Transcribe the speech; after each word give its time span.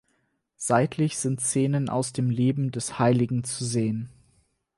Seitlich 0.55 1.19
sind 1.19 1.41
Szenen 1.41 1.87
aus 1.87 2.11
dem 2.11 2.31
Leben 2.31 2.71
des 2.71 2.97
Heiligen 2.97 3.43
zu 3.43 3.63
sehen. 3.65 4.09